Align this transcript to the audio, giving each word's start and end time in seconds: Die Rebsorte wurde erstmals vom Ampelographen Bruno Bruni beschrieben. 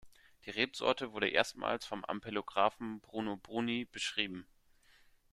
Die 0.45 0.49
Rebsorte 0.49 1.13
wurde 1.13 1.29
erstmals 1.29 1.85
vom 1.85 2.03
Ampelographen 2.05 3.01
Bruno 3.01 3.37
Bruni 3.37 3.85
beschrieben. 3.85 4.47